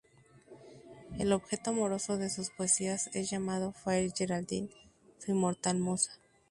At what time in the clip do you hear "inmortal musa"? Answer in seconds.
5.29-6.11